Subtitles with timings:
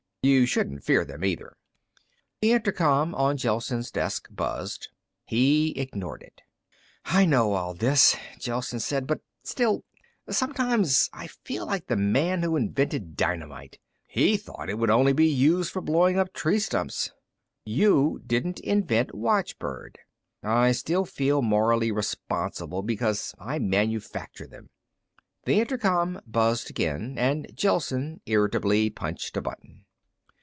[0.23, 1.57] You shouldn't fear them, either."
[2.43, 4.89] The intercom on Gelsen's desk buzzed.
[5.25, 6.43] He ignored it.
[7.05, 9.07] "I know all this," Gelsen said.
[9.07, 9.83] "But, still,
[10.29, 13.79] sometimes I feel like the man who invented dynamite.
[14.07, 17.11] He thought it would only be used for blowing up tree stumps."
[17.65, 19.97] "You didn't invent watchbird."
[20.43, 24.69] "I still feel morally responsible because I manufacture them."
[25.45, 29.85] The intercom buzzed again, and Gelsen irritably punched a button.